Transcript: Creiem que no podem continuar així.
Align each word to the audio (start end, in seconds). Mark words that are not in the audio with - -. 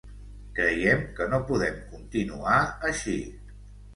Creiem 0.59 1.03
que 1.19 1.27
no 1.33 1.41
podem 1.51 1.77
continuar 1.91 2.57
així. 2.91 3.17